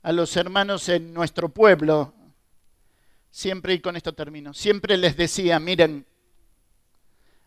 [0.03, 2.15] A los hermanos en nuestro pueblo,
[3.33, 6.07] siempre, y con esto termino, siempre les decía, miren,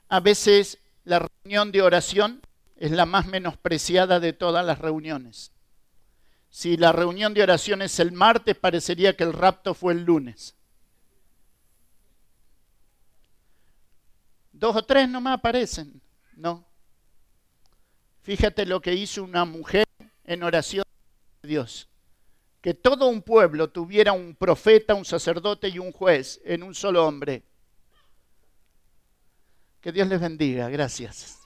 [0.10, 2.42] a veces la reunión de oración
[2.76, 5.52] es la más menospreciada de todas las reuniones.
[6.50, 10.56] Si la reunión de oración es el martes, parecería que el rapto fue el lunes.
[14.52, 16.02] Dos o tres nomás aparecen,
[16.36, 16.66] ¿no?
[18.22, 19.86] Fíjate lo que hizo una mujer
[20.24, 20.86] en oración
[21.44, 21.90] a Dios.
[22.62, 27.06] Que todo un pueblo tuviera un profeta, un sacerdote y un juez en un solo
[27.06, 27.44] hombre.
[29.82, 30.70] Que Dios les bendiga.
[30.70, 31.45] Gracias.